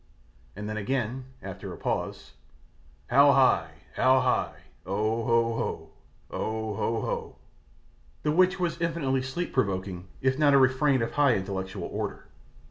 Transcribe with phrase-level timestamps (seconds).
[0.55, 2.31] and then again after a pause
[3.05, 5.89] How high, how high Oh, ho, oh,
[6.35, 7.35] Oh, ho, oh.
[8.23, 12.25] the which was infinitely sleep provoking if not a refrain of a high intellectual order.